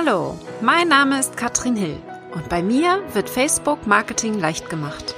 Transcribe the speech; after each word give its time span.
Hallo, 0.00 0.38
mein 0.60 0.86
Name 0.86 1.18
ist 1.18 1.36
Katrin 1.36 1.74
Hill 1.74 1.96
und 2.32 2.48
bei 2.48 2.62
mir 2.62 3.02
wird 3.14 3.28
Facebook 3.28 3.84
Marketing 3.84 4.38
leicht 4.38 4.70
gemacht. 4.70 5.16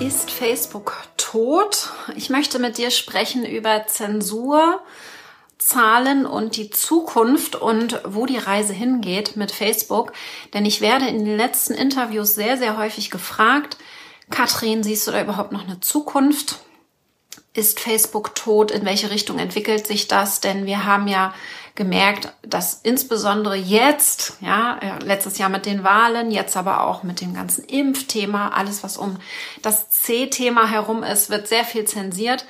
Ist 0.00 0.32
Facebook 0.32 0.96
tot? 1.16 1.90
Ich 2.16 2.30
möchte 2.30 2.58
mit 2.58 2.78
dir 2.78 2.90
sprechen 2.90 3.44
über 3.44 3.86
Zensur, 3.86 4.80
Zahlen 5.58 6.26
und 6.26 6.56
die 6.56 6.70
Zukunft 6.70 7.54
und 7.54 8.00
wo 8.04 8.26
die 8.26 8.38
Reise 8.38 8.72
hingeht 8.72 9.36
mit 9.36 9.52
Facebook. 9.52 10.12
Denn 10.52 10.66
ich 10.66 10.80
werde 10.80 11.06
in 11.06 11.24
den 11.24 11.36
letzten 11.36 11.74
Interviews 11.74 12.34
sehr, 12.34 12.56
sehr 12.56 12.76
häufig 12.76 13.12
gefragt, 13.12 13.76
Katrin, 14.30 14.82
siehst 14.82 15.06
du 15.06 15.10
da 15.10 15.20
überhaupt 15.20 15.52
noch 15.52 15.64
eine 15.64 15.80
Zukunft? 15.80 16.60
Ist 17.52 17.80
Facebook 17.80 18.34
tot? 18.34 18.70
In 18.70 18.84
welche 18.84 19.10
Richtung 19.10 19.38
entwickelt 19.38 19.86
sich 19.86 20.08
das? 20.08 20.40
Denn 20.40 20.66
wir 20.66 20.84
haben 20.84 21.08
ja 21.08 21.34
gemerkt, 21.74 22.32
dass 22.42 22.80
insbesondere 22.82 23.56
jetzt, 23.56 24.34
ja, 24.40 24.78
letztes 25.02 25.38
Jahr 25.38 25.48
mit 25.48 25.66
den 25.66 25.82
Wahlen, 25.82 26.30
jetzt 26.30 26.56
aber 26.56 26.84
auch 26.84 27.02
mit 27.02 27.20
dem 27.20 27.34
ganzen 27.34 27.64
Impfthema, 27.64 28.50
alles 28.50 28.82
was 28.84 28.96
um 28.96 29.16
das 29.62 29.90
C-Thema 29.90 30.68
herum 30.68 31.02
ist, 31.02 31.30
wird 31.30 31.48
sehr 31.48 31.64
viel 31.64 31.84
zensiert. 31.84 32.44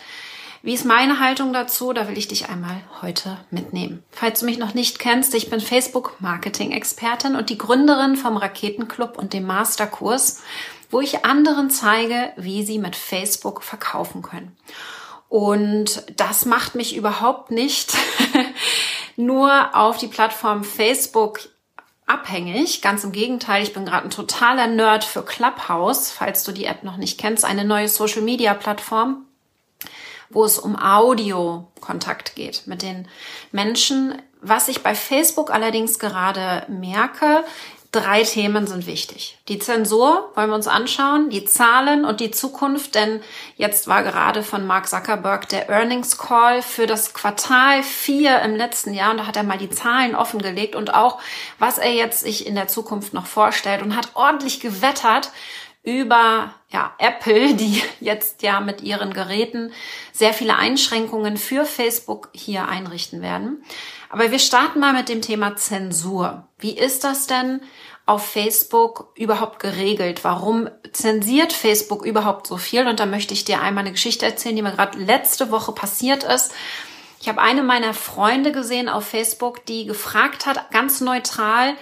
Wie 0.63 0.75
ist 0.75 0.85
meine 0.85 1.21
Haltung 1.21 1.55
dazu? 1.55 1.95
Da 1.95 2.07
will 2.07 2.19
ich 2.19 2.29
dich 2.29 2.51
einmal 2.51 2.83
heute 3.01 3.39
mitnehmen. 3.51 4.03
Falls 4.11 4.41
du 4.41 4.47
mich 4.47 4.59
noch 4.59 4.75
nicht 4.75 4.99
kennst, 4.99 5.35
ich 5.35 5.49
bin 5.49 5.61
Facebook-Marketing-Expertin 5.61 7.35
und 7.35 7.49
die 7.49 7.57
Gründerin 7.57 8.17
vom 8.17 8.37
Raketenclub 8.37 9.17
und 9.17 9.33
dem 9.33 9.47
Masterkurs 9.47 10.43
wo 10.91 11.01
ich 11.01 11.25
anderen 11.25 11.71
zeige, 11.71 12.33
wie 12.37 12.65
sie 12.65 12.79
mit 12.79 12.97
Facebook 12.97 13.63
verkaufen 13.63 14.23
können. 14.23 14.57
Und 15.29 16.03
das 16.17 16.45
macht 16.45 16.75
mich 16.75 16.97
überhaupt 16.97 17.53
nicht 17.53 17.97
nur 19.17 19.77
auf 19.77 19.97
die 19.97 20.09
Plattform 20.09 20.65
Facebook 20.65 21.41
abhängig. 22.07 22.83
Ganz 22.83 23.05
im 23.05 23.13
Gegenteil, 23.13 23.63
ich 23.63 23.73
bin 23.73 23.85
gerade 23.85 24.05
ein 24.05 24.11
totaler 24.11 24.67
Nerd 24.67 25.05
für 25.05 25.23
Clubhouse, 25.23 26.11
falls 26.11 26.43
du 26.43 26.51
die 26.51 26.65
App 26.65 26.83
noch 26.83 26.97
nicht 26.97 27.19
kennst, 27.19 27.45
eine 27.45 27.65
neue 27.65 27.89
Social-Media-Plattform, 27.89 29.25
wo 30.31 30.45
es 30.45 30.59
um 30.59 30.77
Audio-Kontakt 30.77 32.35
geht 32.35 32.67
mit 32.67 32.83
den 32.83 33.07
Menschen. 33.53 34.21
Was 34.43 34.67
ich 34.67 34.83
bei 34.83 34.97
Facebook 34.97 35.53
allerdings 35.53 36.01
gerade 36.01 36.65
merke, 36.69 37.45
Drei 37.93 38.23
Themen 38.23 38.69
sind 38.69 38.87
wichtig. 38.87 39.37
Die 39.49 39.59
Zensur 39.59 40.31
wollen 40.37 40.51
wir 40.51 40.55
uns 40.55 40.69
anschauen, 40.69 41.29
die 41.29 41.45
Zahlen 41.45 42.05
und 42.05 42.21
die 42.21 42.31
Zukunft, 42.31 42.95
denn 42.95 43.21
jetzt 43.57 43.89
war 43.89 44.05
gerade 44.05 44.45
von 44.45 44.65
Mark 44.65 44.87
Zuckerberg 44.87 45.49
der 45.49 45.69
Earnings 45.69 46.17
Call 46.17 46.63
für 46.63 46.87
das 46.87 47.15
Quartal 47.15 47.83
4 47.83 48.43
im 48.43 48.55
letzten 48.55 48.95
Jahr 48.95 49.11
und 49.11 49.17
da 49.17 49.27
hat 49.27 49.37
er 49.37 49.43
mal 49.43 49.59
die 49.59 49.71
Zahlen 49.71 50.15
offengelegt 50.15 50.77
und 50.77 50.95
auch, 50.95 51.19
was 51.59 51.79
er 51.79 51.93
jetzt 51.93 52.21
sich 52.21 52.47
in 52.47 52.55
der 52.55 52.69
Zukunft 52.69 53.13
noch 53.13 53.27
vorstellt 53.27 53.83
und 53.83 53.97
hat 53.97 54.11
ordentlich 54.15 54.61
gewettert 54.61 55.33
über 55.83 56.55
ja, 56.69 56.95
Apple, 56.99 57.55
die 57.55 57.83
jetzt 58.01 58.43
ja 58.43 58.61
mit 58.61 58.83
ihren 58.83 59.13
Geräten 59.13 59.73
sehr 60.13 60.35
viele 60.35 60.57
Einschränkungen 60.57 61.37
für 61.37 61.65
Facebook 61.65 62.29
hier 62.35 62.69
einrichten 62.69 63.23
werden. 63.23 63.65
Aber 64.11 64.31
wir 64.31 64.39
starten 64.39 64.81
mal 64.81 64.93
mit 64.93 65.09
dem 65.09 65.23
Thema 65.23 65.57
Zensur. 65.57 66.49
Wie 66.59 66.77
ist 66.77 67.05
das 67.05 67.27
denn 67.27 67.61
auf 68.07 68.27
Facebook 68.27 69.13
überhaupt 69.15 69.61
geregelt? 69.61 70.25
Warum 70.25 70.69
zensiert 70.93 71.53
Facebook 71.53 72.05
überhaupt 72.05 72.47
so 72.47 72.57
viel? 72.57 72.87
Und 72.89 72.99
da 72.99 73.07
möchte 73.07 73.35
ich 73.35 73.45
dir 73.45 73.63
einmal 73.63 73.85
eine 73.85 73.93
Geschichte 73.93 74.27
erzählen, 74.27 74.57
die 74.57 74.63
mir 74.63 74.73
gerade 74.73 74.99
letzte 74.99 75.51
Woche 75.51 75.73
passiert 75.73 76.25
ist. 76.25 76.53
Ich 77.21 77.29
habe 77.29 77.41
eine 77.41 77.63
meiner 77.63 77.95
Freunde 77.95 78.51
gesehen 78.51 78.89
auf 78.89 79.07
Facebook, 79.07 79.65
die 79.67 79.85
gefragt 79.85 80.47
hat, 80.47 80.71
ganz 80.71 81.01
neutral, 81.01 81.75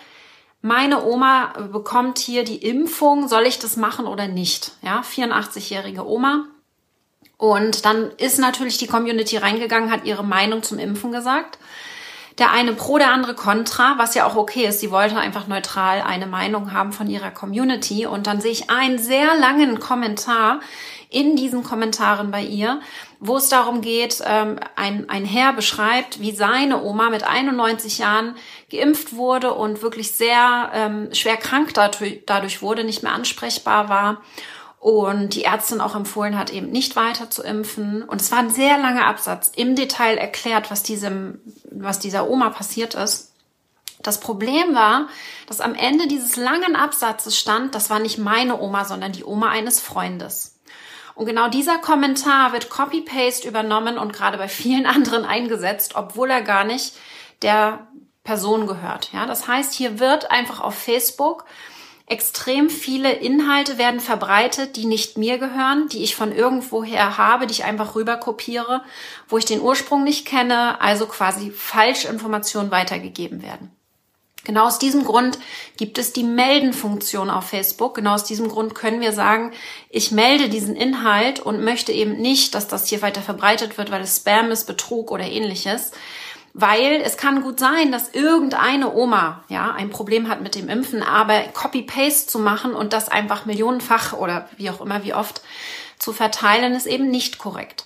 meine 0.60 1.04
Oma 1.04 1.52
bekommt 1.72 2.19
hier 2.19 2.44
die 2.44 2.56
Impfung, 2.56 3.28
soll 3.28 3.46
ich 3.46 3.58
das 3.58 3.76
machen 3.76 4.06
oder 4.06 4.26
nicht? 4.26 4.72
Ja, 4.82 5.02
84-jährige 5.02 6.06
Oma. 6.06 6.46
Und 7.36 7.84
dann 7.84 8.10
ist 8.19 8.38
natürlich 8.38 8.78
die 8.78 8.88
Community 8.88 9.36
reingegangen, 9.36 9.92
hat 9.92 10.04
ihre 10.04 10.24
Meinung 10.24 10.64
zum 10.64 10.78
Impfen 10.78 11.12
gesagt. 11.12 11.58
Der 12.38 12.52
eine 12.52 12.72
pro, 12.72 12.98
der 12.98 13.12
andere 13.12 13.34
contra, 13.34 13.98
was 13.98 14.14
ja 14.14 14.26
auch 14.26 14.36
okay 14.36 14.66
ist. 14.66 14.80
Sie 14.80 14.91
wollte 14.91 15.16
einfach 15.16 15.47
neutral 15.47 16.02
eine 16.02 16.26
Meinung 16.26 16.72
haben 16.72 16.92
von 16.92 17.08
ihrer 17.08 17.30
Community. 17.30 18.06
Und 18.06 18.26
dann 18.26 18.41
sehe 18.41 18.52
ich 18.52 18.70
einen 18.70 18.98
sehr 18.98 19.36
langen 19.36 19.78
Kommentar 19.78 20.60
in 21.10 21.36
diesen 21.36 21.62
Kommentaren 21.62 22.30
bei 22.30 22.42
ihr, 22.42 22.80
wo 23.19 23.36
es 23.36 23.48
darum 23.48 23.80
geht, 23.80 24.22
ähm, 24.24 24.60
ein, 24.76 25.08
ein 25.08 25.24
Herr 25.24 25.52
beschreibt, 25.52 26.20
wie 26.20 26.32
seine 26.32 26.82
Oma 26.82 27.10
mit 27.10 27.24
91 27.24 27.98
Jahren 27.98 28.36
geimpft 28.70 29.14
wurde 29.14 29.54
und 29.54 29.82
wirklich 29.82 30.12
sehr 30.12 30.70
ähm, 30.74 31.08
schwer 31.12 31.36
krank 31.36 31.72
dadurch, 31.74 32.22
dadurch 32.26 32.62
wurde, 32.62 32.84
nicht 32.84 33.02
mehr 33.02 33.12
ansprechbar 33.12 33.88
war 33.88 34.22
und 34.80 35.34
die 35.34 35.44
Ärztin 35.44 35.80
auch 35.80 35.97
empfohlen 35.97 36.38
hat, 36.38 36.50
eben 36.50 36.70
nicht 36.70 36.94
weiter 36.94 37.30
zu 37.30 37.42
impfen. 37.42 38.02
Und 38.02 38.20
es 38.20 38.30
war 38.30 38.38
ein 38.38 38.50
sehr 38.50 38.78
langer 38.78 39.06
Absatz, 39.06 39.50
im 39.56 39.74
Detail 39.74 40.16
erklärt, 40.16 40.70
was 40.70 40.82
diesem, 40.82 41.41
was 41.70 41.98
dieser 41.98 42.28
Oma 42.28 42.50
passiert 42.50 42.94
ist. 42.94 43.32
Das 44.02 44.20
Problem 44.20 44.74
war, 44.74 45.08
dass 45.48 45.60
am 45.60 45.74
Ende 45.74 46.06
dieses 46.06 46.36
langen 46.36 46.76
Absatzes 46.76 47.36
stand, 47.36 47.74
das 47.74 47.91
war 47.91 47.98
nicht 47.98 48.18
meine 48.18 48.60
Oma, 48.60 48.84
sondern 48.84 49.10
die 49.10 49.24
Oma 49.24 49.48
eines 49.48 49.80
Freundes. 49.80 50.57
Und 51.18 51.26
genau 51.26 51.48
dieser 51.48 51.78
Kommentar 51.78 52.52
wird 52.52 52.70
Copy-Paste 52.70 53.48
übernommen 53.48 53.98
und 53.98 54.12
gerade 54.12 54.38
bei 54.38 54.48
vielen 54.48 54.86
anderen 54.96 55.24
eingesetzt, 55.24 55.96
obwohl 55.96 56.30
er 56.30 56.42
gar 56.42 56.64
nicht 56.64 56.94
der 57.42 57.88
Person 58.22 58.66
gehört. 58.66 59.12
Ja, 59.12 59.26
das 59.26 59.48
heißt, 59.48 59.74
hier 59.74 59.98
wird 59.98 60.30
einfach 60.30 60.60
auf 60.60 60.74
Facebook 60.74 61.44
Extrem 62.10 62.70
viele 62.70 63.12
Inhalte 63.12 63.76
werden 63.76 64.00
verbreitet, 64.00 64.76
die 64.76 64.86
nicht 64.86 65.18
mir 65.18 65.36
gehören, 65.36 65.90
die 65.90 66.02
ich 66.02 66.16
von 66.16 66.32
irgendwoher 66.32 67.18
habe, 67.18 67.46
die 67.46 67.52
ich 67.52 67.64
einfach 67.64 67.96
rüber 67.96 68.16
kopiere, 68.16 68.80
wo 69.28 69.36
ich 69.36 69.44
den 69.44 69.60
Ursprung 69.60 70.04
nicht 70.04 70.26
kenne, 70.26 70.80
also 70.80 71.04
quasi 71.04 71.50
Falschinformationen 71.50 72.70
weitergegeben 72.70 73.42
werden. 73.42 73.78
Genau 74.48 74.64
aus 74.64 74.78
diesem 74.78 75.04
Grund 75.04 75.38
gibt 75.76 75.98
es 75.98 76.14
die 76.14 76.25
Melden-Funktion 76.25 77.28
auf 77.28 77.50
Facebook. 77.50 77.94
Genau 77.94 78.14
aus 78.14 78.25
diesem 78.25 78.48
Grund 78.48 78.75
können 78.75 79.03
wir 79.03 79.12
sagen, 79.12 79.53
ich 79.91 80.10
melde 80.10 80.48
diesen 80.48 80.75
Inhalt 80.75 81.38
und 81.38 81.62
möchte 81.62 81.92
eben 81.92 82.16
nicht, 82.16 82.54
dass 82.54 82.66
das 82.66 82.88
hier 82.88 83.03
weiter 83.03 83.20
verbreitet 83.20 83.76
wird, 83.76 83.91
weil 83.91 84.00
es 84.00 84.16
Spam 84.16 84.50
ist, 84.50 84.64
Betrug 84.64 85.10
oder 85.10 85.25
ähnliches 85.25 85.92
weil 86.54 87.03
es 87.04 87.16
kann 87.16 87.42
gut 87.42 87.60
sein, 87.60 87.92
dass 87.92 88.09
irgendeine 88.09 88.92
Oma 88.92 89.44
ja 89.48 89.70
ein 89.75 89.91
Problem 89.91 90.28
hat 90.28 90.41
mit 90.41 90.56
dem 90.56 90.69
Impfen, 90.69 91.04
aber 91.04 91.41
Copy-Paste 91.53 92.26
zu 92.26 92.41
machen 92.41 92.75
und 92.75 92.92
das 92.92 93.09
einfach 93.09 93.47
millionenfach 93.47 94.15
oder 94.15 94.48
wie 94.56 94.70
auch 94.70 94.80
immer 94.80 95.04
wie 95.04 95.15
oft 95.15 95.41
zu 96.00 96.12
verteilen, 96.12 96.75
ist 96.75 96.86
eben 96.86 97.10
nicht 97.10 97.38
korrekt. 97.38 97.84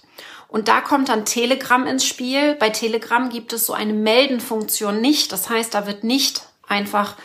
Und 0.49 0.69
da 0.69 0.81
kommt 0.81 1.09
dann 1.09 1.25
Telegram 1.25 1.87
ins 1.87 2.07
Spiel. 2.07 2.55
Bei 2.55 2.71
Telegram 2.71 3.29
gibt 3.31 3.53
es 3.53 3.67
so 3.67 3.73
eine 3.73 3.95
Meldenfunktion 3.95 5.01
nicht. 5.01 5.33
Das 5.33 5.51
heißt, 5.51 5.75
da 5.75 5.87
wird 5.87 6.05
nicht 6.05 6.43
einfach 6.73 7.17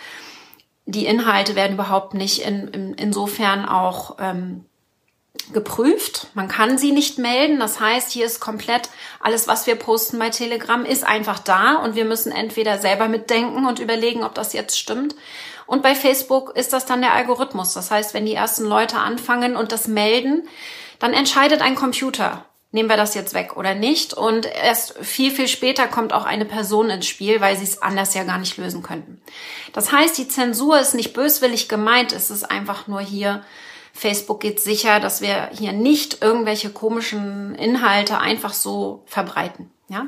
die 0.86 1.06
Inhalte 1.06 1.56
werden 1.56 1.74
überhaupt 1.74 2.14
nicht 2.14 2.44
in, 2.44 2.68
in, 2.70 2.94
insofern 2.94 3.68
auch 3.68 4.18
ähm, 4.20 4.66
geprüft. 5.52 6.28
Man 6.34 6.48
kann 6.48 6.78
sie 6.78 6.92
nicht 6.92 7.18
melden. 7.18 7.60
Das 7.60 7.80
heißt, 7.80 8.12
hier 8.12 8.26
ist 8.26 8.40
komplett 8.40 8.90
alles, 9.20 9.48
was 9.48 9.68
wir 9.68 9.76
posten 9.76 10.18
bei 10.18 10.30
Telegram, 10.30 10.86
ist 10.86 11.06
einfach 11.06 11.40
da 11.40 11.76
und 11.76 11.96
wir 11.96 12.06
müssen 12.06 12.32
entweder 12.32 12.78
selber 12.80 13.08
mitdenken 13.08 13.66
und 13.66 13.80
überlegen, 13.80 14.24
ob 14.24 14.34
das 14.34 14.54
jetzt 14.54 14.78
stimmt. 14.78 15.16
Und 15.66 15.84
bei 15.84 15.96
Facebook 15.96 16.56
ist 16.56 16.72
das 16.72 16.86
dann 16.86 17.02
der 17.02 17.14
Algorithmus. 17.14 17.74
Das 17.74 17.92
heißt, 17.92 18.14
wenn 18.14 18.26
die 18.26 18.34
ersten 18.34 18.66
Leute 18.66 18.98
anfangen 18.98 19.58
und 19.58 19.74
das 19.74 19.88
melden, 19.88 20.48
dann 21.00 21.14
entscheidet 21.14 21.62
ein 21.62 21.76
Computer, 21.76 22.46
nehmen 22.72 22.90
wir 22.90 22.98
das 22.98 23.16
jetzt 23.16 23.34
weg 23.34 23.56
oder 23.56 23.76
nicht. 23.76 24.14
Und 24.14 24.46
erst 24.46 24.98
viel, 25.02 25.32
viel 25.32 25.48
später 25.48 25.88
kommt 25.88 26.14
auch 26.14 26.26
eine 26.26 26.46
Person 26.46 26.90
ins 26.90 27.08
Spiel, 27.08 27.42
weil 27.42 27.56
sie 27.56 27.64
es 27.64 27.82
anders 27.82 28.14
ja 28.14 28.24
gar 28.24 28.38
nicht 28.38 28.58
lösen 28.58 28.84
könnten. 28.84 29.22
Das 29.74 29.92
heißt, 29.92 30.18
die 30.18 30.28
Zensur 30.28 30.80
ist 30.80 30.94
nicht 30.94 31.14
böswillig 31.14 31.70
gemeint, 31.70 32.12
es 32.12 32.30
ist 32.30 32.50
einfach 32.50 32.88
nur 32.88 33.02
hier 33.02 33.44
Facebook 33.98 34.40
geht 34.42 34.60
sicher, 34.60 35.00
dass 35.00 35.22
wir 35.22 35.50
hier 35.58 35.74
nicht 35.74 36.22
irgendwelche 36.22 36.70
komischen 36.70 37.56
Inhalte 37.56 38.20
einfach 38.20 38.54
so 38.54 39.04
verbreiten. 39.08 39.72
Ja? 39.90 40.08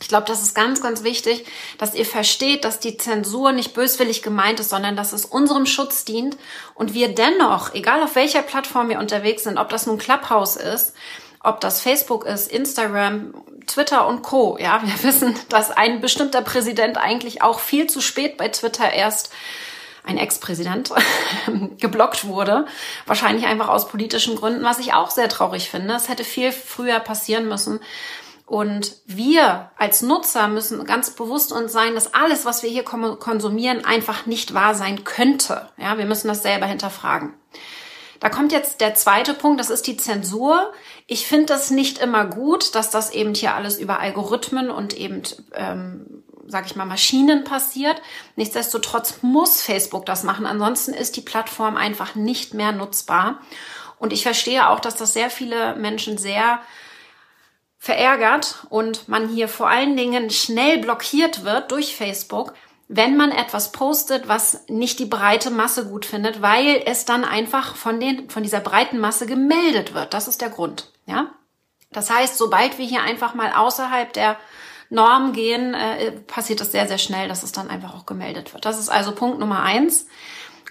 Ich 0.00 0.08
glaube, 0.08 0.26
das 0.26 0.40
ist 0.40 0.54
ganz, 0.54 0.80
ganz 0.80 1.04
wichtig, 1.04 1.44
dass 1.76 1.94
ihr 1.94 2.06
versteht, 2.06 2.64
dass 2.64 2.80
die 2.80 2.96
Zensur 2.96 3.52
nicht 3.52 3.74
böswillig 3.74 4.22
gemeint 4.22 4.58
ist, 4.58 4.70
sondern 4.70 4.96
dass 4.96 5.12
es 5.12 5.26
unserem 5.26 5.66
Schutz 5.66 6.06
dient 6.06 6.38
und 6.74 6.94
wir 6.94 7.14
dennoch, 7.14 7.74
egal 7.74 8.02
auf 8.02 8.14
welcher 8.14 8.40
Plattform 8.40 8.88
wir 8.88 8.98
unterwegs 8.98 9.44
sind, 9.44 9.58
ob 9.58 9.68
das 9.68 9.86
nun 9.86 9.98
Clubhouse 9.98 10.56
ist, 10.56 10.94
ob 11.42 11.60
das 11.60 11.80
Facebook 11.80 12.24
ist, 12.26 12.50
Instagram, 12.50 13.34
Twitter 13.66 14.06
und 14.06 14.22
Co. 14.22 14.58
Ja, 14.58 14.82
wir 14.82 15.02
wissen, 15.02 15.34
dass 15.48 15.70
ein 15.70 16.00
bestimmter 16.00 16.42
Präsident 16.42 16.98
eigentlich 16.98 17.42
auch 17.42 17.60
viel 17.60 17.88
zu 17.88 18.00
spät 18.00 18.36
bei 18.36 18.48
Twitter 18.48 18.92
erst 18.92 19.30
ein 20.02 20.16
Ex-Präsident, 20.16 20.92
geblockt 21.78 22.26
wurde. 22.26 22.66
Wahrscheinlich 23.06 23.46
einfach 23.46 23.68
aus 23.68 23.88
politischen 23.88 24.36
Gründen, 24.36 24.64
was 24.64 24.78
ich 24.78 24.94
auch 24.94 25.10
sehr 25.10 25.28
traurig 25.28 25.70
finde. 25.70 25.94
Es 25.94 26.08
hätte 26.08 26.24
viel 26.24 26.52
früher 26.52 27.00
passieren 27.00 27.48
müssen. 27.48 27.80
Und 28.46 28.96
wir 29.06 29.70
als 29.76 30.02
Nutzer 30.02 30.48
müssen 30.48 30.84
ganz 30.84 31.10
bewusst 31.10 31.52
uns 31.52 31.72
sein, 31.72 31.94
dass 31.94 32.14
alles, 32.14 32.44
was 32.44 32.64
wir 32.64 32.70
hier 32.70 32.82
konsumieren, 32.82 33.84
einfach 33.84 34.26
nicht 34.26 34.54
wahr 34.54 34.74
sein 34.74 35.04
könnte. 35.04 35.68
Ja, 35.76 35.98
wir 35.98 36.06
müssen 36.06 36.26
das 36.26 36.42
selber 36.42 36.66
hinterfragen. 36.66 37.34
Da 38.20 38.28
kommt 38.28 38.52
jetzt 38.52 38.80
der 38.80 38.94
zweite 38.94 39.34
Punkt, 39.34 39.58
das 39.58 39.70
ist 39.70 39.86
die 39.86 39.96
Zensur. 39.96 40.72
Ich 41.06 41.26
finde 41.26 41.46
das 41.46 41.70
nicht 41.70 41.98
immer 41.98 42.26
gut, 42.26 42.74
dass 42.74 42.90
das 42.90 43.10
eben 43.10 43.34
hier 43.34 43.54
alles 43.54 43.78
über 43.78 43.98
Algorithmen 43.98 44.70
und 44.70 44.92
eben 44.92 45.22
ähm, 45.54 46.22
sage 46.50 46.66
ich 46.66 46.76
mal, 46.76 46.84
Maschinen 46.84 47.44
passiert. 47.44 48.00
Nichtsdestotrotz 48.36 49.22
muss 49.22 49.62
Facebook 49.62 50.04
das 50.06 50.22
machen. 50.22 50.46
Ansonsten 50.46 50.92
ist 50.92 51.16
die 51.16 51.22
Plattform 51.22 51.76
einfach 51.76 52.14
nicht 52.14 52.54
mehr 52.54 52.72
nutzbar. 52.72 53.40
Und 53.98 54.12
ich 54.12 54.22
verstehe 54.22 54.68
auch, 54.68 54.80
dass 54.80 54.96
das 54.96 55.12
sehr 55.12 55.30
viele 55.30 55.76
Menschen 55.76 56.18
sehr 56.18 56.60
verärgert 57.78 58.66
und 58.68 59.08
man 59.08 59.28
hier 59.28 59.48
vor 59.48 59.68
allen 59.68 59.96
Dingen 59.96 60.30
schnell 60.30 60.78
blockiert 60.78 61.44
wird 61.44 61.70
durch 61.70 61.96
Facebook, 61.96 62.52
wenn 62.92 63.16
man 63.16 63.30
etwas 63.30 63.70
postet, 63.70 64.26
was 64.26 64.64
nicht 64.66 64.98
die 64.98 65.06
breite 65.06 65.52
Masse 65.52 65.86
gut 65.86 66.04
findet, 66.04 66.42
weil 66.42 66.82
es 66.86 67.04
dann 67.04 67.24
einfach 67.24 67.76
von 67.76 68.00
den, 68.00 68.28
von 68.28 68.42
dieser 68.42 68.58
breiten 68.58 68.98
Masse 68.98 69.26
gemeldet 69.26 69.94
wird. 69.94 70.12
Das 70.12 70.26
ist 70.26 70.40
der 70.40 70.50
Grund, 70.50 70.90
ja. 71.06 71.30
Das 71.92 72.10
heißt, 72.10 72.36
sobald 72.36 72.78
wir 72.78 72.86
hier 72.86 73.02
einfach 73.02 73.34
mal 73.34 73.52
außerhalb 73.52 74.12
der 74.12 74.36
Norm 74.88 75.32
gehen, 75.32 75.72
äh, 75.72 76.10
passiert 76.10 76.60
es 76.60 76.72
sehr, 76.72 76.88
sehr 76.88 76.98
schnell, 76.98 77.28
dass 77.28 77.44
es 77.44 77.52
dann 77.52 77.70
einfach 77.70 77.94
auch 77.94 78.06
gemeldet 78.06 78.52
wird. 78.54 78.64
Das 78.64 78.76
ist 78.76 78.88
also 78.88 79.12
Punkt 79.12 79.38
Nummer 79.38 79.62
eins. 79.62 80.06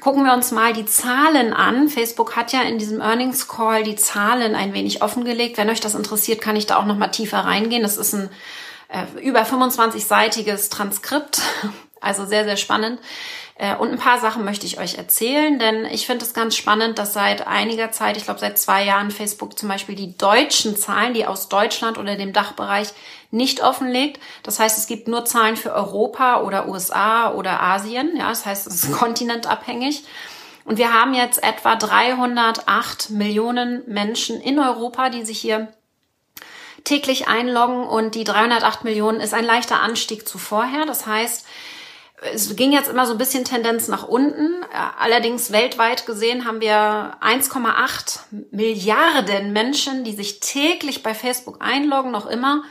Gucken 0.01 0.25
wir 0.25 0.33
uns 0.33 0.51
mal 0.51 0.74
die 0.74 0.86
Zahlen 0.86 1.54
an. 1.54 1.88
Facebook 1.88 2.36
hat 2.36 2.51
ja 2.51 2.63
in 2.63 2.77
diesem 2.77 3.00
Earnings 3.00 3.48
Call 3.48 3.83
die 3.83 3.95
Zahlen 3.95 4.56
ein 4.56 4.74
wenig 4.74 5.01
offengelegt. 5.01 5.57
Wenn 5.57 5.69
euch 5.69 5.80
das 5.80 5.95
interessiert, 5.95 6.42
kann 6.42 6.57
ich 6.57 6.65
da 6.65 6.77
auch 6.77 6.86
noch 6.86 6.98
mal 6.98 7.07
tiefer 7.07 7.39
reingehen. 7.39 7.81
Das 7.81 7.95
ist 7.95 8.13
ein 8.13 8.30
äh, 8.89 9.06
über 9.22 9.44
25-seitiges 9.44 10.69
Transkript, 10.69 11.42
also 12.01 12.25
sehr, 12.25 12.44
sehr 12.46 12.57
spannend. 12.57 13.00
Äh, 13.56 13.75
und 13.75 13.92
ein 13.92 13.98
paar 13.98 14.19
Sachen 14.19 14.46
möchte 14.46 14.66
ich 14.66 14.80
euch 14.80 14.98
erzählen, 14.98 15.60
denn 15.60 15.86
ich 15.86 16.06
finde 16.06 16.25
es 16.25 16.34
ganz 16.34 16.56
spannend, 16.56 16.98
dass 16.98 17.13
seit 17.13 17.46
einiger 17.46 17.92
Zeit, 17.92 18.18
ich 18.18 18.24
glaube 18.24 18.40
seit 18.40 18.57
zwei 18.57 18.86
Jahren, 18.86 19.12
Facebook 19.12 19.60
zum 19.60 19.69
Beispiel 19.69 19.96
die 19.96 20.18
deutschen 20.18 20.78
Zahlen, 20.78 21.13
die 21.13 21.25
aus 21.25 21.50
Deutschland 21.50 21.98
oder 21.98 22.16
dem 22.16 22.34
Dachbereich 22.34 22.90
nicht 23.31 23.62
offenlegt. 23.62 24.19
Das 24.44 24.60
heißt, 24.60 24.78
es 24.78 24.88
gibt 24.88 25.07
nur 25.07 25.25
Zahlen 25.25 25.57
für 25.57 25.74
Europa 25.74 26.42
oder 26.42 26.68
USA 26.68 27.34
oder 27.34 27.62
Asien. 27.62 28.16
Ja, 28.18 28.30
das 28.30 28.46
heißt, 28.46 28.66
es 28.66 28.84
ist 28.84 28.92
kontinentabhängig. 28.98 30.04
Und 30.66 30.78
wir 30.78 30.94
haben 30.94 31.13
jetzt 31.13 31.44
etwa 31.44 31.75
308 31.75 33.10
Millionen 33.10 33.84
Menschen 33.88 34.40
in 34.40 34.60
Europa, 34.60 35.10
die 35.10 35.25
sich 35.25 35.40
hier 35.40 35.68
täglich 36.84 37.28
einloggen 37.28 37.84
und 37.84 38.16
die 38.16 38.24
308 38.24 38.84
Millionen 38.84 39.19
ist 39.19 39.34
ein 39.34 39.46
leichter 39.46 39.81
Anstieg 39.81 40.28
zu 40.28 40.38
vorher. 40.38 40.86
Das 40.86 41.06
heißt, 41.06 41.46
es 42.21 42.56
ging 42.56 42.71
jetzt 42.71 42.89
immer 42.89 43.06
so 43.06 43.13
ein 43.13 43.18
bisschen 43.18 43.45
Tendenz 43.45 43.88
nach 43.88 44.07
unten. 44.07 44.63
Allerdings 44.98 45.51
weltweit 45.51 46.06
gesehen 46.06 46.45
haben 46.45 46.62
wir 46.62 47.18
1,8 47.21 48.19
Milliarden 48.51 49.54
Menschen, 49.54 50.04
die 50.04 50.13
sich 50.13 50.39
täglich 50.39 51.01
bei 51.01 51.13
Facebook 51.13 51.57
einloggen, 51.60 52.12
noch 52.12 52.25
immer. 52.25 52.63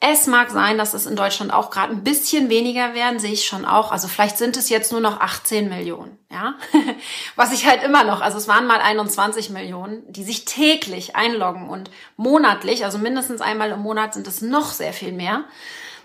Es 0.00 0.26
mag 0.26 0.50
sein, 0.50 0.76
dass 0.76 0.92
es 0.92 1.06
in 1.06 1.16
Deutschland 1.16 1.50
auch 1.50 1.70
gerade 1.70 1.92
ein 1.92 2.04
bisschen 2.04 2.50
weniger 2.50 2.92
werden, 2.92 3.18
sehe 3.18 3.32
ich 3.32 3.46
schon 3.46 3.64
auch. 3.64 3.90
Also 3.90 4.06
vielleicht 4.06 4.36
sind 4.36 4.54
es 4.58 4.68
jetzt 4.68 4.92
nur 4.92 5.00
noch 5.00 5.18
18 5.18 5.70
Millionen, 5.70 6.18
ja. 6.30 6.56
Was 7.36 7.54
ich 7.54 7.66
halt 7.66 7.82
immer 7.82 8.04
noch, 8.04 8.20
also 8.20 8.36
es 8.36 8.46
waren 8.46 8.66
mal 8.66 8.80
21 8.80 9.48
Millionen, 9.48 10.02
die 10.12 10.24
sich 10.24 10.44
täglich 10.44 11.16
einloggen 11.16 11.70
und 11.70 11.90
monatlich, 12.18 12.84
also 12.84 12.98
mindestens 12.98 13.40
einmal 13.40 13.70
im 13.70 13.80
Monat 13.80 14.12
sind 14.12 14.26
es 14.26 14.42
noch 14.42 14.72
sehr 14.72 14.92
viel 14.92 15.12
mehr. 15.12 15.44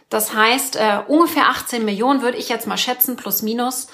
Das 0.09 0.33
heißt, 0.33 0.75
äh, 0.75 1.01
ungefähr 1.07 1.49
18 1.49 1.85
Millionen 1.85 2.21
würde 2.21 2.37
ich 2.37 2.49
jetzt 2.49 2.67
mal 2.67 2.77
schätzen, 2.77 3.15
plus 3.15 3.41
minus, 3.41 3.87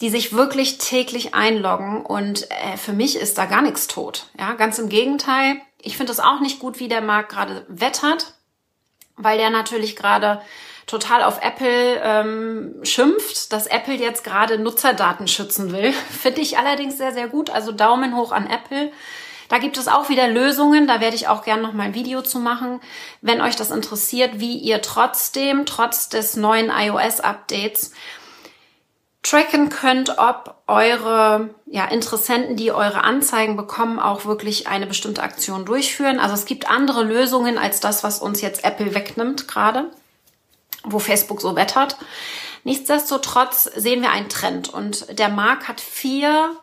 die 0.00 0.10
sich 0.10 0.32
wirklich 0.32 0.78
täglich 0.78 1.34
einloggen. 1.34 2.04
Und 2.04 2.50
äh, 2.50 2.76
für 2.76 2.92
mich 2.92 3.16
ist 3.16 3.38
da 3.38 3.46
gar 3.46 3.62
nichts 3.62 3.86
tot. 3.86 4.26
Ja, 4.38 4.54
ganz 4.54 4.78
im 4.78 4.88
Gegenteil. 4.88 5.60
Ich 5.80 5.96
finde 5.96 6.12
es 6.12 6.20
auch 6.20 6.40
nicht 6.40 6.58
gut, 6.58 6.80
wie 6.80 6.88
der 6.88 7.00
Markt 7.00 7.30
gerade 7.30 7.64
wettert 7.68 8.34
weil 9.16 9.38
der 9.38 9.50
natürlich 9.50 9.96
gerade 9.96 10.40
total 10.86 11.22
auf 11.22 11.40
Apple 11.42 12.00
ähm, 12.02 12.74
schimpft, 12.82 13.52
dass 13.52 13.66
Apple 13.66 13.94
jetzt 13.94 14.24
gerade 14.24 14.58
Nutzerdaten 14.58 15.28
schützen 15.28 15.72
will. 15.72 15.92
Finde 16.10 16.40
ich 16.40 16.58
allerdings 16.58 16.98
sehr, 16.98 17.12
sehr 17.12 17.28
gut. 17.28 17.50
Also 17.50 17.72
Daumen 17.72 18.16
hoch 18.16 18.32
an 18.32 18.48
Apple. 18.48 18.92
Da 19.52 19.58
gibt 19.58 19.76
es 19.76 19.86
auch 19.86 20.08
wieder 20.08 20.28
Lösungen. 20.28 20.86
Da 20.86 21.02
werde 21.02 21.14
ich 21.14 21.28
auch 21.28 21.44
gerne 21.44 21.60
noch 21.60 21.74
mal 21.74 21.82
ein 21.82 21.94
Video 21.94 22.22
zu 22.22 22.38
machen, 22.38 22.80
wenn 23.20 23.42
euch 23.42 23.54
das 23.54 23.70
interessiert, 23.70 24.40
wie 24.40 24.56
ihr 24.56 24.80
trotzdem, 24.80 25.66
trotz 25.66 26.08
des 26.08 26.36
neuen 26.36 26.70
iOS-Updates, 26.70 27.92
tracken 29.22 29.68
könnt, 29.68 30.16
ob 30.16 30.54
eure 30.68 31.50
ja, 31.66 31.84
Interessenten, 31.84 32.56
die 32.56 32.72
eure 32.72 33.04
Anzeigen 33.04 33.58
bekommen, 33.58 33.98
auch 33.98 34.24
wirklich 34.24 34.68
eine 34.68 34.86
bestimmte 34.86 35.22
Aktion 35.22 35.66
durchführen. 35.66 36.18
Also 36.18 36.32
es 36.32 36.46
gibt 36.46 36.70
andere 36.70 37.02
Lösungen 37.02 37.58
als 37.58 37.80
das, 37.80 38.02
was 38.02 38.20
uns 38.20 38.40
jetzt 38.40 38.64
Apple 38.64 38.94
wegnimmt 38.94 39.48
gerade, 39.48 39.90
wo 40.84 40.98
Facebook 40.98 41.42
so 41.42 41.56
wettert. 41.56 41.98
Nichtsdestotrotz 42.64 43.64
sehen 43.64 44.00
wir 44.00 44.12
einen 44.12 44.30
Trend 44.30 44.72
und 44.72 45.18
der 45.18 45.28
Markt 45.28 45.68
hat 45.68 45.82
vier 45.82 46.56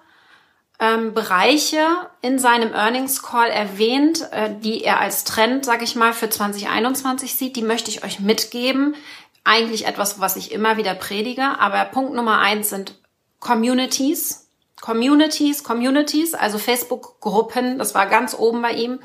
ähm, 0.79 1.13
Bereiche 1.13 1.85
in 2.21 2.39
seinem 2.39 2.73
Earnings 2.73 3.21
Call 3.21 3.49
erwähnt, 3.49 4.27
äh, 4.31 4.49
die 4.59 4.83
er 4.83 4.99
als 4.99 5.25
Trend, 5.25 5.65
sage 5.65 5.83
ich 5.83 5.95
mal, 5.95 6.13
für 6.13 6.29
2021 6.29 7.35
sieht. 7.35 7.55
Die 7.55 7.61
möchte 7.61 7.91
ich 7.91 8.03
euch 8.03 8.19
mitgeben, 8.19 8.95
eigentlich 9.43 9.87
etwas, 9.87 10.19
was 10.19 10.37
ich 10.37 10.51
immer 10.51 10.77
wieder 10.77 10.95
predige. 10.95 11.59
Aber 11.59 11.83
Punkt 11.85 12.13
Nummer 12.13 12.39
eins 12.39 12.69
sind 12.69 12.95
Communities. 13.39 14.45
Communities, 14.81 15.65
Communities, 15.65 16.33
also 16.33 16.57
Facebook-Gruppen, 16.57 17.77
das 17.79 17.95
war 17.95 18.05
ganz 18.05 18.33
oben 18.33 18.61
bei 18.61 18.71
ihm, 18.71 18.99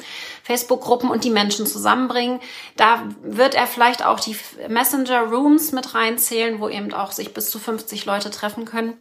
Facebook-Gruppen 0.45 1.11
und 1.11 1.25
die 1.25 1.31
Menschen 1.31 1.67
zusammenbringen. 1.67 2.39
Da 2.77 3.03
wird 3.23 3.57
er 3.57 3.67
vielleicht 3.67 4.05
auch 4.05 4.21
die 4.21 4.37
Messenger-Rooms 4.69 5.73
mit 5.73 5.95
reinzählen, 5.95 6.61
wo 6.61 6.69
eben 6.69 6.93
auch 6.93 7.11
sich 7.11 7.35
bis 7.35 7.51
zu 7.51 7.59
50 7.59 8.05
Leute 8.05 8.31
treffen 8.31 8.67
können. 8.67 8.97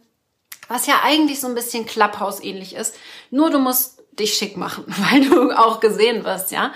Was 0.68 0.86
ja 0.86 1.00
eigentlich 1.02 1.40
so 1.40 1.46
ein 1.46 1.54
bisschen 1.54 1.86
Clubhouse 1.86 2.42
ähnlich 2.42 2.74
ist. 2.74 2.96
Nur 3.30 3.50
du 3.50 3.58
musst 3.58 4.02
dich 4.12 4.34
schick 4.34 4.56
machen, 4.56 4.84
weil 5.10 5.28
du 5.28 5.50
auch 5.52 5.80
gesehen 5.80 6.24
wirst, 6.24 6.52
ja. 6.52 6.72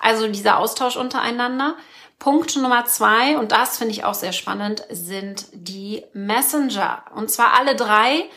Also 0.00 0.28
dieser 0.28 0.58
Austausch 0.58 0.96
untereinander. 0.96 1.76
Punkt 2.18 2.56
Nummer 2.56 2.84
zwei, 2.84 3.38
und 3.38 3.52
das 3.52 3.78
finde 3.78 3.92
ich 3.92 4.04
auch 4.04 4.14
sehr 4.14 4.32
spannend, 4.32 4.82
sind 4.90 5.46
die 5.52 6.04
Messenger. 6.14 7.04
Und 7.14 7.30
zwar 7.30 7.56
alle 7.58 7.76
drei. 7.76 8.28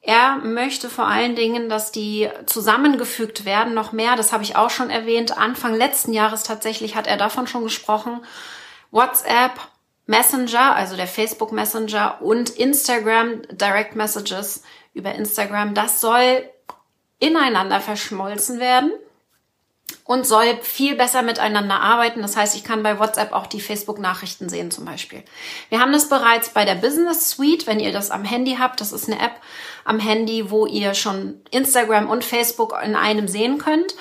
Er 0.00 0.36
möchte 0.36 0.88
vor 0.88 1.06
allen 1.06 1.34
Dingen, 1.34 1.68
dass 1.68 1.92
die 1.92 2.30
zusammengefügt 2.46 3.44
werden, 3.44 3.74
noch 3.74 3.92
mehr. 3.92 4.16
Das 4.16 4.32
habe 4.32 4.44
ich 4.44 4.56
auch 4.56 4.70
schon 4.70 4.88
erwähnt. 4.88 5.36
Anfang 5.36 5.74
letzten 5.74 6.12
Jahres 6.12 6.44
tatsächlich 6.44 6.94
hat 6.94 7.06
er 7.06 7.16
davon 7.16 7.46
schon 7.46 7.64
gesprochen. 7.64 8.24
WhatsApp, 8.90 9.52
Messenger, 10.06 10.74
also 10.74 10.96
der 10.96 11.06
Facebook 11.06 11.52
Messenger 11.52 12.22
und 12.22 12.50
Instagram 12.50 13.42
Direct 13.50 13.96
Messages 13.96 14.62
über 14.94 15.14
Instagram, 15.14 15.74
das 15.74 16.00
soll 16.00 16.48
ineinander 17.18 17.80
verschmolzen 17.80 18.60
werden 18.60 18.92
und 20.06 20.26
soll 20.26 20.56
viel 20.62 20.94
besser 20.94 21.22
miteinander 21.22 21.80
arbeiten. 21.80 22.22
Das 22.22 22.36
heißt, 22.36 22.54
ich 22.54 22.64
kann 22.64 22.82
bei 22.82 22.98
WhatsApp 22.98 23.32
auch 23.32 23.46
die 23.46 23.60
Facebook-Nachrichten 23.60 24.48
sehen 24.48 24.70
zum 24.70 24.84
Beispiel. 24.84 25.24
Wir 25.68 25.80
haben 25.80 25.92
das 25.92 26.08
bereits 26.08 26.50
bei 26.50 26.64
der 26.64 26.76
Business 26.76 27.30
Suite, 27.30 27.66
wenn 27.66 27.80
ihr 27.80 27.92
das 27.92 28.10
am 28.10 28.24
Handy 28.24 28.56
habt. 28.58 28.80
Das 28.80 28.92
ist 28.92 29.08
eine 29.08 29.20
App 29.20 29.40
am 29.84 29.98
Handy, 29.98 30.50
wo 30.50 30.66
ihr 30.66 30.94
schon 30.94 31.40
Instagram 31.50 32.08
und 32.08 32.24
Facebook 32.24 32.74
in 32.84 32.94
einem 32.94 33.26
sehen 33.26 33.58
könnt. 33.58 33.94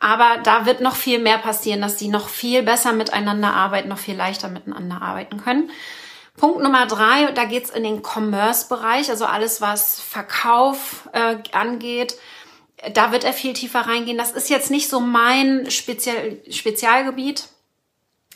Aber 0.00 0.38
da 0.42 0.66
wird 0.66 0.80
noch 0.80 0.96
viel 0.96 1.20
mehr 1.20 1.38
passieren, 1.38 1.80
dass 1.80 1.96
die 1.96 2.08
noch 2.08 2.28
viel 2.28 2.64
besser 2.64 2.92
miteinander 2.92 3.54
arbeiten, 3.54 3.88
noch 3.88 3.98
viel 3.98 4.16
leichter 4.16 4.48
miteinander 4.48 5.00
arbeiten 5.00 5.40
können. 5.40 5.70
Punkt 6.36 6.60
Nummer 6.60 6.86
drei, 6.86 7.30
da 7.32 7.44
geht's 7.44 7.70
in 7.70 7.84
den 7.84 8.02
Commerce-Bereich, 8.02 9.10
also 9.10 9.26
alles, 9.26 9.60
was 9.60 10.00
Verkauf 10.00 11.08
äh, 11.12 11.36
angeht, 11.52 12.16
da 12.94 13.12
wird 13.12 13.24
er 13.24 13.32
viel 13.32 13.52
tiefer 13.52 13.80
reingehen. 13.80 14.18
Das 14.18 14.32
ist 14.32 14.50
jetzt 14.50 14.70
nicht 14.70 14.88
so 14.88 15.00
mein 15.00 15.70
Spezial 15.70 16.38
Spezialgebiet, 16.50 17.48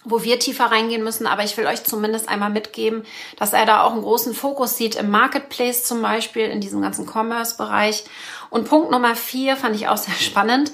wo 0.04 0.22
wir 0.22 0.38
tiefer 0.38 0.66
reingehen 0.66 1.02
müssen, 1.02 1.26
aber 1.26 1.42
ich 1.42 1.56
will 1.56 1.66
euch 1.66 1.82
zumindest 1.82 2.28
einmal 2.28 2.50
mitgeben, 2.50 3.04
dass 3.38 3.52
er 3.52 3.66
da 3.66 3.82
auch 3.82 3.92
einen 3.92 4.02
großen 4.02 4.34
Fokus 4.34 4.76
sieht 4.76 4.94
im 4.94 5.10
Marketplace 5.10 5.82
zum 5.82 6.00
Beispiel, 6.00 6.44
in 6.44 6.60
diesem 6.60 6.80
ganzen 6.80 7.06
Commerce-Bereich. 7.06 8.04
Und 8.50 8.68
Punkt 8.68 8.92
Nummer 8.92 9.16
vier 9.16 9.56
fand 9.56 9.74
ich 9.74 9.88
auch 9.88 9.96
sehr 9.96 10.14
spannend. 10.14 10.70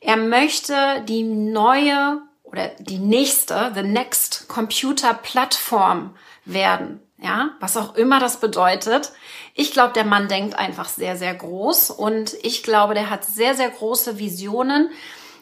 Er 0.00 0.16
möchte 0.16 1.02
die 1.08 1.24
neue 1.24 2.22
oder 2.44 2.68
die 2.78 2.98
nächste, 2.98 3.72
the 3.74 3.82
next 3.82 4.46
Computer 4.48 5.12
Plattform 5.12 6.14
werden. 6.44 7.02
Ja, 7.20 7.50
was 7.60 7.76
auch 7.76 7.96
immer 7.96 8.20
das 8.20 8.38
bedeutet. 8.38 9.12
Ich 9.54 9.72
glaube, 9.72 9.92
der 9.92 10.04
Mann 10.04 10.28
denkt 10.28 10.58
einfach 10.58 10.88
sehr, 10.88 11.16
sehr 11.16 11.34
groß 11.34 11.90
und 11.90 12.34
ich 12.42 12.62
glaube, 12.62 12.94
der 12.94 13.10
hat 13.10 13.24
sehr, 13.24 13.54
sehr 13.54 13.70
große 13.70 14.18
Visionen. 14.18 14.90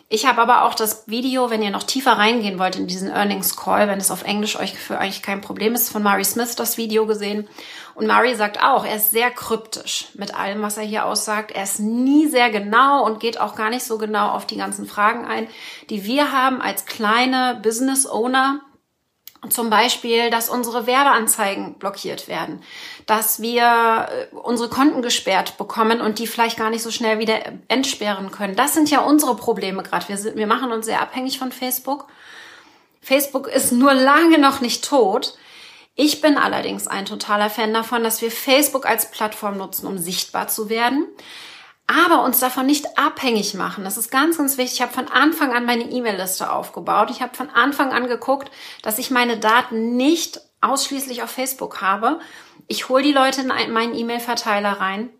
Ich 0.08 0.24
habe 0.24 0.40
aber 0.40 0.62
auch 0.64 0.74
das 0.74 1.08
Video, 1.08 1.50
wenn 1.50 1.62
ihr 1.62 1.72
noch 1.72 1.82
tiefer 1.82 2.12
reingehen 2.12 2.60
wollt 2.60 2.76
in 2.76 2.86
diesen 2.86 3.10
Earnings 3.10 3.56
Call, 3.56 3.88
wenn 3.88 3.98
es 3.98 4.12
auf 4.12 4.22
Englisch 4.22 4.56
euch 4.56 4.78
für 4.78 4.98
euch 4.98 5.20
kein 5.20 5.40
Problem 5.40 5.74
ist, 5.74 5.90
von 5.90 6.04
Murray 6.04 6.24
Smith 6.24 6.54
das 6.54 6.76
Video 6.76 7.06
gesehen. 7.06 7.48
Und 7.96 8.06
Murray 8.06 8.36
sagt 8.36 8.62
auch, 8.62 8.86
er 8.86 8.96
ist 8.96 9.10
sehr 9.10 9.32
kryptisch 9.32 10.08
mit 10.14 10.32
allem, 10.32 10.62
was 10.62 10.76
er 10.76 10.84
hier 10.84 11.06
aussagt. 11.06 11.50
Er 11.50 11.64
ist 11.64 11.80
nie 11.80 12.28
sehr 12.28 12.50
genau 12.50 13.04
und 13.04 13.18
geht 13.18 13.40
auch 13.40 13.56
gar 13.56 13.68
nicht 13.68 13.84
so 13.84 13.98
genau 13.98 14.28
auf 14.28 14.46
die 14.46 14.58
ganzen 14.58 14.86
Fragen 14.86 15.24
ein, 15.24 15.48
die 15.90 16.04
wir 16.04 16.30
haben 16.30 16.62
als 16.62 16.86
kleine 16.86 17.58
Business 17.60 18.06
Owner, 18.06 18.60
zum 19.48 19.70
Beispiel, 19.70 20.30
dass 20.30 20.48
unsere 20.48 20.86
Werbeanzeigen 20.86 21.74
blockiert 21.74 22.28
werden, 22.28 22.62
dass 23.06 23.40
wir 23.40 24.08
äh, 24.10 24.34
unsere 24.34 24.68
Konten 24.68 25.02
gesperrt 25.02 25.56
bekommen 25.58 26.00
und 26.00 26.18
die 26.18 26.26
vielleicht 26.26 26.58
gar 26.58 26.70
nicht 26.70 26.82
so 26.82 26.90
schnell 26.90 27.18
wieder 27.18 27.40
entsperren 27.68 28.30
können. 28.30 28.56
Das 28.56 28.74
sind 28.74 28.90
ja 28.90 29.00
unsere 29.00 29.36
Probleme 29.36 29.82
gerade. 29.82 30.08
Wir, 30.08 30.36
wir 30.36 30.46
machen 30.46 30.72
uns 30.72 30.86
sehr 30.86 31.00
abhängig 31.00 31.38
von 31.38 31.52
Facebook. 31.52 32.06
Facebook 33.00 33.46
ist 33.46 33.72
nur 33.72 33.94
lange 33.94 34.38
noch 34.38 34.60
nicht 34.60 34.84
tot. 34.84 35.34
Ich 35.94 36.20
bin 36.20 36.36
allerdings 36.36 36.86
ein 36.88 37.06
totaler 37.06 37.48
Fan 37.48 37.72
davon, 37.72 38.02
dass 38.04 38.20
wir 38.20 38.30
Facebook 38.30 38.84
als 38.84 39.10
Plattform 39.10 39.56
nutzen, 39.56 39.86
um 39.86 39.96
sichtbar 39.96 40.48
zu 40.48 40.68
werden 40.68 41.06
aber 41.86 42.22
uns 42.22 42.40
davon 42.40 42.66
nicht 42.66 42.98
abhängig 42.98 43.54
machen. 43.54 43.84
Das 43.84 43.96
ist 43.96 44.10
ganz, 44.10 44.38
ganz 44.38 44.58
wichtig. 44.58 44.74
Ich 44.74 44.82
habe 44.82 44.92
von 44.92 45.08
Anfang 45.08 45.54
an 45.54 45.64
meine 45.64 45.84
E-Mail-Liste 45.84 46.50
aufgebaut. 46.50 47.10
Ich 47.10 47.22
habe 47.22 47.36
von 47.36 47.48
Anfang 47.50 47.92
an 47.92 48.08
geguckt, 48.08 48.50
dass 48.82 48.98
ich 48.98 49.10
meine 49.10 49.38
Daten 49.38 49.96
nicht 49.96 50.40
ausschließlich 50.60 51.22
auf 51.22 51.30
Facebook 51.30 51.80
habe. 51.80 52.20
Ich 52.66 52.88
hole 52.88 53.04
die 53.04 53.12
Leute 53.12 53.42
in 53.42 53.72
meinen 53.72 53.94
E-Mail-Verteiler 53.94 54.72
rein. 54.72 55.10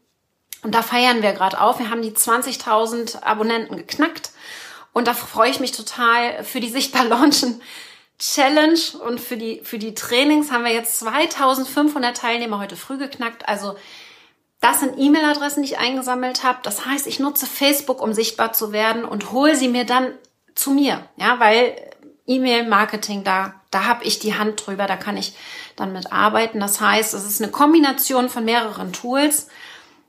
Und 0.62 0.75
da 0.75 0.82
feiern 0.82 1.23
wir 1.23 1.32
gerade 1.32 1.61
auf. 1.61 1.78
Wir 1.78 1.90
haben 1.90 2.02
die 2.02 2.11
20.000 2.11 3.23
Abonnenten 3.23 3.76
geknackt. 3.76 4.32
Und 4.92 5.06
da 5.06 5.14
freue 5.14 5.50
ich 5.50 5.61
mich 5.61 5.73
total 5.73 6.42
für 6.42 6.58
die 6.58 6.70
Sichtbar 6.70 7.04
Launchen 7.04 7.61
Challenge 8.18 8.80
und 9.06 9.20
für 9.20 9.37
die, 9.37 9.61
für 9.62 9.78
die 9.78 9.94
Trainings 9.94 10.50
haben 10.50 10.64
wir 10.64 10.73
jetzt 10.73 10.99
2500 11.00 12.16
Teilnehmer 12.16 12.58
heute 12.58 12.75
früh 12.75 12.96
geknackt. 12.96 13.46
Also 13.46 13.76
das 14.60 14.80
sind 14.80 14.98
E-Mail-Adressen, 14.98 15.62
die 15.62 15.70
ich 15.70 15.78
eingesammelt 15.78 16.42
habe. 16.42 16.58
Das 16.62 16.86
heißt, 16.86 17.06
ich 17.06 17.20
nutze 17.20 17.46
Facebook, 17.46 18.02
um 18.02 18.12
sichtbar 18.12 18.52
zu 18.52 18.72
werden 18.72 19.04
und 19.04 19.32
hole 19.32 19.54
sie 19.54 19.68
mir 19.68 19.84
dann 19.84 20.12
zu 20.54 20.70
mir. 20.70 21.06
Ja, 21.16 21.38
weil 21.38 21.76
E-Mail-Marketing, 22.26 23.22
da, 23.22 23.54
da 23.70 23.84
habe 23.84 24.04
ich 24.04 24.18
die 24.18 24.34
Hand 24.34 24.66
drüber, 24.66 24.86
da 24.86 24.96
kann 24.96 25.16
ich 25.16 25.34
dann 25.76 25.92
mit 25.92 26.12
arbeiten. 26.12 26.60
Das 26.60 26.80
heißt, 26.80 27.14
es 27.14 27.25
ist 27.25 27.42
eine 27.42 27.52
Kombination 27.52 28.28
von 28.28 28.44
mehreren 28.44 28.92
Tools. 28.92 29.48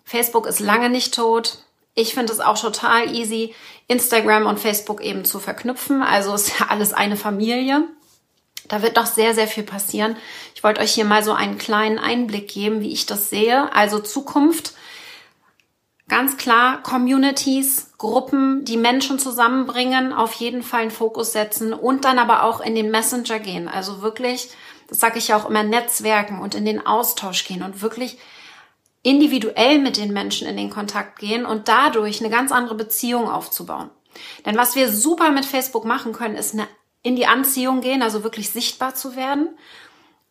Facebook 0.03 0.47
ist 0.47 0.59
lange 0.59 0.89
nicht 0.89 1.13
tot. 1.13 1.59
Ich 1.93 2.13
finde 2.13 2.31
es 2.31 2.39
auch 2.39 2.59
total 2.59 3.13
easy, 3.13 3.53
Instagram 3.87 4.45
und 4.45 4.59
Facebook 4.59 5.01
eben 5.01 5.25
zu 5.25 5.39
verknüpfen. 5.39 6.01
Also 6.01 6.33
ist 6.33 6.59
ja 6.59 6.67
alles 6.69 6.93
eine 6.93 7.17
Familie. 7.17 7.83
Da 8.67 8.81
wird 8.81 8.97
doch 8.97 9.05
sehr, 9.05 9.33
sehr 9.33 9.47
viel 9.47 9.63
passieren. 9.63 10.15
Ich 10.55 10.63
wollte 10.63 10.81
euch 10.81 10.93
hier 10.93 11.05
mal 11.05 11.23
so 11.23 11.33
einen 11.33 11.57
kleinen 11.57 11.99
Einblick 11.99 12.47
geben, 12.49 12.81
wie 12.81 12.91
ich 12.91 13.05
das 13.05 13.29
sehe. 13.29 13.73
Also 13.73 13.99
Zukunft, 13.99 14.73
ganz 16.07 16.37
klar 16.37 16.81
Communities, 16.83 17.91
Gruppen, 17.97 18.65
die 18.65 18.77
Menschen 18.77 19.19
zusammenbringen, 19.19 20.13
auf 20.13 20.33
jeden 20.33 20.63
Fall 20.63 20.81
einen 20.81 20.91
Fokus 20.91 21.31
setzen 21.31 21.73
und 21.73 22.05
dann 22.05 22.19
aber 22.19 22.43
auch 22.43 22.61
in 22.61 22.75
den 22.75 22.91
Messenger 22.91 23.39
gehen. 23.39 23.67
Also 23.67 24.01
wirklich, 24.01 24.49
das 24.87 24.99
sage 24.99 25.17
ich 25.17 25.29
ja 25.29 25.37
auch 25.37 25.49
immer, 25.49 25.63
Netzwerken 25.63 26.39
und 26.39 26.55
in 26.55 26.65
den 26.65 26.85
Austausch 26.85 27.45
gehen 27.45 27.63
und 27.63 27.81
wirklich 27.81 28.17
individuell 29.03 29.79
mit 29.79 29.97
den 29.97 30.11
Menschen 30.11 30.47
in 30.47 30.57
den 30.57 30.69
Kontakt 30.69 31.19
gehen 31.19 31.45
und 31.45 31.67
dadurch 31.67 32.19
eine 32.19 32.29
ganz 32.29 32.51
andere 32.51 32.75
Beziehung 32.75 33.29
aufzubauen. 33.29 33.89
Denn 34.45 34.57
was 34.57 34.75
wir 34.75 34.91
super 34.91 35.31
mit 35.31 35.45
Facebook 35.45 35.85
machen 35.85 36.11
können, 36.11 36.35
ist 36.35 36.53
eine 36.53 36.67
in 37.03 37.15
die 37.15 37.27
Anziehung 37.27 37.81
gehen, 37.81 38.01
also 38.01 38.23
wirklich 38.23 38.49
sichtbar 38.49 38.95
zu 38.95 39.15
werden, 39.15 39.49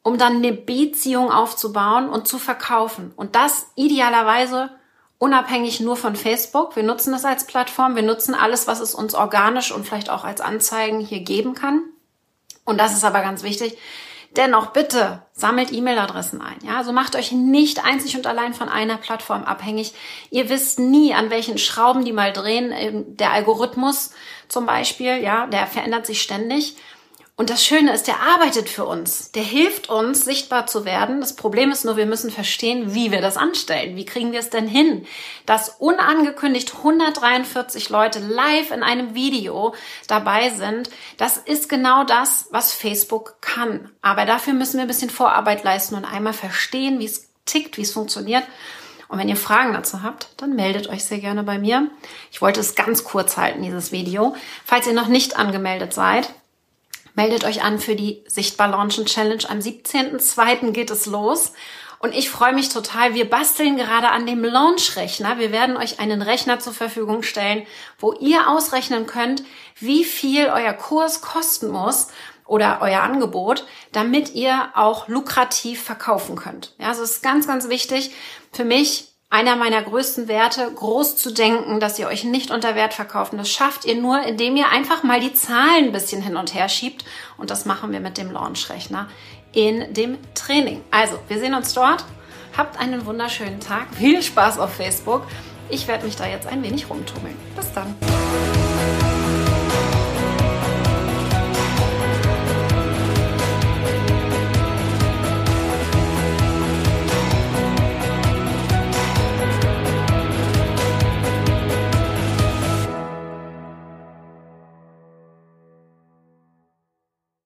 um 0.02 0.18
dann 0.18 0.36
eine 0.36 0.52
Beziehung 0.52 1.30
aufzubauen 1.30 2.08
und 2.08 2.28
zu 2.28 2.38
verkaufen. 2.38 3.12
Und 3.16 3.34
das 3.34 3.66
idealerweise 3.74 4.70
unabhängig 5.18 5.80
nur 5.80 5.96
von 5.96 6.16
Facebook. 6.16 6.76
Wir 6.76 6.82
nutzen 6.82 7.12
das 7.12 7.24
als 7.24 7.46
Plattform. 7.46 7.96
Wir 7.96 8.02
nutzen 8.02 8.34
alles, 8.34 8.66
was 8.66 8.80
es 8.80 8.94
uns 8.94 9.14
organisch 9.14 9.72
und 9.72 9.86
vielleicht 9.86 10.10
auch 10.10 10.24
als 10.24 10.40
Anzeigen 10.40 11.00
hier 11.00 11.20
geben 11.20 11.54
kann. 11.54 11.82
Und 12.66 12.78
das 12.78 12.92
ist 12.92 13.04
aber 13.04 13.22
ganz 13.22 13.42
wichtig. 13.42 13.78
Dennoch 14.36 14.66
bitte 14.66 15.22
sammelt 15.32 15.72
E-Mail-Adressen 15.72 16.42
ein. 16.42 16.58
Ja, 16.62 16.76
also 16.76 16.92
macht 16.92 17.16
euch 17.16 17.32
nicht 17.32 17.86
einzig 17.86 18.16
und 18.16 18.26
allein 18.26 18.52
von 18.52 18.68
einer 18.68 18.98
Plattform 18.98 19.44
abhängig. 19.44 19.94
Ihr 20.30 20.50
wisst 20.50 20.78
nie, 20.78 21.14
an 21.14 21.30
welchen 21.30 21.56
Schrauben 21.56 22.04
die 22.04 22.12
mal 22.12 22.34
drehen. 22.34 22.70
Ähm, 22.72 23.16
der 23.16 23.32
Algorithmus 23.32 24.10
zum 24.48 24.66
Beispiel, 24.66 25.22
ja, 25.22 25.46
der 25.46 25.66
verändert 25.66 26.04
sich 26.04 26.20
ständig. 26.20 26.76
Und 27.38 27.50
das 27.50 27.62
Schöne 27.62 27.92
ist, 27.92 28.06
der 28.06 28.20
arbeitet 28.20 28.70
für 28.70 28.86
uns. 28.86 29.30
Der 29.32 29.42
hilft 29.42 29.90
uns, 29.90 30.24
sichtbar 30.24 30.66
zu 30.66 30.86
werden. 30.86 31.20
Das 31.20 31.36
Problem 31.36 31.70
ist 31.70 31.84
nur, 31.84 31.98
wir 31.98 32.06
müssen 32.06 32.30
verstehen, 32.30 32.94
wie 32.94 33.12
wir 33.12 33.20
das 33.20 33.36
anstellen. 33.36 33.94
Wie 33.94 34.06
kriegen 34.06 34.32
wir 34.32 34.40
es 34.40 34.48
denn 34.48 34.66
hin, 34.66 35.06
dass 35.44 35.68
unangekündigt 35.78 36.74
143 36.78 37.90
Leute 37.90 38.20
live 38.20 38.70
in 38.70 38.82
einem 38.82 39.14
Video 39.14 39.74
dabei 40.08 40.48
sind? 40.48 40.88
Das 41.18 41.36
ist 41.36 41.68
genau 41.68 42.04
das, 42.04 42.46
was 42.52 42.72
Facebook 42.72 43.42
kann. 43.42 43.90
Aber 44.00 44.24
dafür 44.24 44.54
müssen 44.54 44.78
wir 44.78 44.82
ein 44.82 44.88
bisschen 44.88 45.10
Vorarbeit 45.10 45.62
leisten 45.62 45.94
und 45.94 46.06
einmal 46.06 46.32
verstehen, 46.32 47.00
wie 47.00 47.04
es 47.04 47.28
tickt, 47.44 47.76
wie 47.76 47.82
es 47.82 47.92
funktioniert. 47.92 48.44
Und 49.08 49.18
wenn 49.18 49.28
ihr 49.28 49.36
Fragen 49.36 49.74
dazu 49.74 50.02
habt, 50.02 50.28
dann 50.38 50.56
meldet 50.56 50.88
euch 50.88 51.04
sehr 51.04 51.18
gerne 51.18 51.42
bei 51.42 51.58
mir. 51.58 51.90
Ich 52.32 52.40
wollte 52.40 52.60
es 52.60 52.74
ganz 52.74 53.04
kurz 53.04 53.36
halten, 53.36 53.62
dieses 53.62 53.92
Video. 53.92 54.34
Falls 54.64 54.86
ihr 54.86 54.94
noch 54.94 55.08
nicht 55.08 55.36
angemeldet 55.36 55.92
seid, 55.92 56.30
meldet 57.16 57.44
euch 57.44 57.62
an 57.62 57.80
für 57.80 57.96
die 57.96 58.22
Sichtbar 58.28 58.68
Launchen 58.68 59.06
Challenge. 59.06 59.42
Am 59.48 59.58
17.02. 59.58 60.70
geht 60.70 60.90
es 60.90 61.06
los. 61.06 61.52
Und 61.98 62.14
ich 62.14 62.30
freue 62.30 62.52
mich 62.52 62.68
total. 62.68 63.14
Wir 63.14 63.28
basteln 63.28 63.76
gerade 63.76 64.10
an 64.10 64.26
dem 64.26 64.44
Launch-Rechner. 64.44 65.38
Wir 65.38 65.50
werden 65.50 65.76
euch 65.76 65.98
einen 65.98 66.22
Rechner 66.22 66.58
zur 66.60 66.74
Verfügung 66.74 67.22
stellen, 67.22 67.66
wo 67.98 68.12
ihr 68.12 68.48
ausrechnen 68.48 69.06
könnt, 69.06 69.42
wie 69.80 70.04
viel 70.04 70.46
euer 70.46 70.74
Kurs 70.74 71.22
kosten 71.22 71.68
muss 71.68 72.08
oder 72.46 72.78
euer 72.82 73.00
Angebot, 73.00 73.66
damit 73.92 74.34
ihr 74.34 74.70
auch 74.74 75.08
lukrativ 75.08 75.82
verkaufen 75.82 76.36
könnt. 76.36 76.74
Ja, 76.78 76.88
also 76.88 77.02
es 77.02 77.12
ist 77.12 77.22
ganz, 77.22 77.46
ganz 77.46 77.68
wichtig 77.68 78.12
für 78.52 78.64
mich, 78.64 79.15
einer 79.28 79.56
meiner 79.56 79.82
größten 79.82 80.28
Werte, 80.28 80.70
groß 80.72 81.16
zu 81.16 81.32
denken, 81.32 81.80
dass 81.80 81.98
ihr 81.98 82.06
euch 82.06 82.24
nicht 82.24 82.50
unter 82.50 82.74
Wert 82.74 82.94
verkauft. 82.94 83.32
Und 83.32 83.38
das 83.38 83.50
schafft 83.50 83.84
ihr 83.84 83.96
nur, 83.96 84.22
indem 84.22 84.56
ihr 84.56 84.68
einfach 84.68 85.02
mal 85.02 85.20
die 85.20 85.34
Zahlen 85.34 85.86
ein 85.86 85.92
bisschen 85.92 86.22
hin 86.22 86.36
und 86.36 86.54
her 86.54 86.68
schiebt. 86.68 87.04
Und 87.36 87.50
das 87.50 87.64
machen 87.64 87.92
wir 87.92 88.00
mit 88.00 88.18
dem 88.18 88.30
Launch-Rechner 88.30 89.08
in 89.52 89.92
dem 89.94 90.18
Training. 90.34 90.82
Also, 90.90 91.18
wir 91.28 91.38
sehen 91.38 91.54
uns 91.54 91.74
dort. 91.74 92.04
Habt 92.56 92.78
einen 92.78 93.04
wunderschönen 93.04 93.60
Tag. 93.60 93.88
Viel 93.94 94.22
Spaß 94.22 94.58
auf 94.58 94.74
Facebook. 94.74 95.22
Ich 95.68 95.88
werde 95.88 96.06
mich 96.06 96.16
da 96.16 96.26
jetzt 96.26 96.46
ein 96.46 96.62
wenig 96.62 96.88
rumtummeln. 96.88 97.36
Bis 97.56 97.72
dann. 97.72 97.94